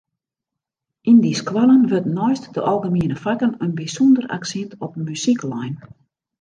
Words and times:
Yn 1.09 1.17
dy 1.23 1.31
skoallen 1.39 1.83
wurdt 1.89 2.13
neist 2.17 2.45
de 2.55 2.61
algemiene 2.71 3.17
fakken 3.25 3.53
in 3.63 3.75
bysûnder 3.79 4.25
aksint 4.37 4.71
op 4.85 4.91
muzyk 5.05 5.41
lein. 5.51 5.75